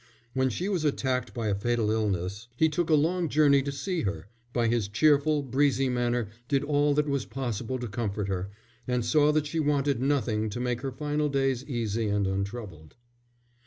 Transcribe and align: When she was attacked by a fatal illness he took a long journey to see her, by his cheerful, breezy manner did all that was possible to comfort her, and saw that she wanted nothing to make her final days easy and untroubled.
When 0.33 0.49
she 0.49 0.67
was 0.67 0.83
attacked 0.83 1.31
by 1.31 1.49
a 1.49 1.53
fatal 1.53 1.91
illness 1.91 2.47
he 2.55 2.69
took 2.69 2.89
a 2.89 2.95
long 2.95 3.29
journey 3.29 3.61
to 3.61 3.71
see 3.71 4.01
her, 4.01 4.29
by 4.51 4.67
his 4.67 4.87
cheerful, 4.87 5.43
breezy 5.43 5.89
manner 5.89 6.29
did 6.47 6.63
all 6.63 6.95
that 6.95 7.07
was 7.07 7.27
possible 7.27 7.77
to 7.77 7.87
comfort 7.87 8.27
her, 8.27 8.49
and 8.87 9.05
saw 9.05 9.31
that 9.31 9.45
she 9.45 9.59
wanted 9.59 10.01
nothing 10.01 10.49
to 10.49 10.59
make 10.59 10.81
her 10.81 10.91
final 10.91 11.29
days 11.29 11.63
easy 11.65 12.07
and 12.07 12.25
untroubled. 12.25 12.95